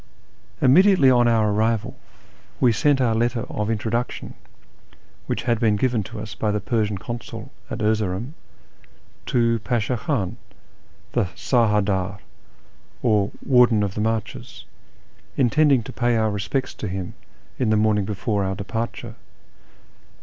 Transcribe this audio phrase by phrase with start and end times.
[0.61, 1.95] Immediately on our arrival
[2.59, 4.33] we sent our letter of introduc tion,
[5.27, 8.33] which had been given to us by the Persian Consul at Erzeroum,
[9.27, 10.37] to Pasha Khan,
[11.11, 12.17] the sar hadd ddr,
[13.03, 14.65] or Warden of the Marches,
[15.37, 17.13] intending to pay our respects to him
[17.59, 19.13] in the morning before our departure.